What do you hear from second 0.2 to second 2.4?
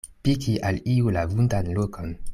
Piki al iu la vundan lokon.